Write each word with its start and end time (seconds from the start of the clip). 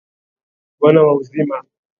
Bwana 0.77 0.99
wa 1.07 1.13
uzima. 1.19 1.57